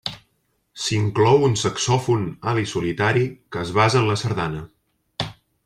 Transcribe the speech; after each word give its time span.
S'inclou 0.85 1.45
un 1.47 1.53
saxòfon 1.65 2.25
alt 2.53 2.63
i 2.63 2.71
solitari 2.73 3.29
que 3.57 3.63
es 3.67 3.75
basa 3.79 4.01
en 4.03 4.09
la 4.11 4.19
sardana. 4.25 4.65